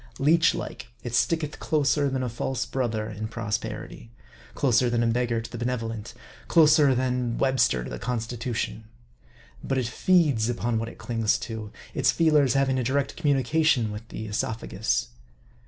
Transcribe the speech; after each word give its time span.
Leech 0.17 0.55
like, 0.55 0.87
it 1.03 1.13
sticketh 1.13 1.59
closer 1.59 2.09
than 2.09 2.23
a 2.23 2.27
false 2.27 2.65
brother 2.65 3.07
in 3.07 3.27
prosper 3.27 3.83
ity; 3.85 4.09
closer 4.55 4.89
than 4.89 5.03
a 5.03 5.05
beggar 5.05 5.39
to 5.39 5.51
the 5.51 5.59
benevolent; 5.59 6.15
closer 6.47 6.95
than 6.95 7.37
Webster 7.37 7.83
to 7.83 7.89
the 7.91 7.99
Constitution. 7.99 8.85
But 9.63 9.77
it 9.77 9.85
feeds 9.85 10.49
upon 10.49 10.79
what 10.79 10.89
it 10.89 10.97
clings 10.97 11.37
to; 11.41 11.71
its 11.93 12.09
feelers 12.11 12.55
having 12.55 12.79
a 12.79 12.83
direct 12.83 13.15
communication 13.15 13.91
with 13.91 14.07
the 14.07 14.25
esophagus. 14.25 15.09